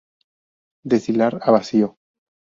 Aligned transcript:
Destilar 0.93 1.31
a 1.43 1.49
vacío. 1.55 1.89